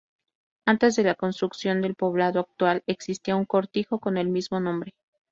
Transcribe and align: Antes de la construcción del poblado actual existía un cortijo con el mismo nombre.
Antes 0.65 0.95
de 0.95 1.03
la 1.03 1.13
construcción 1.13 1.83
del 1.83 1.93
poblado 1.93 2.39
actual 2.39 2.81
existía 2.87 3.35
un 3.35 3.45
cortijo 3.45 3.99
con 3.99 4.17
el 4.17 4.29
mismo 4.29 4.59
nombre. 4.59 4.95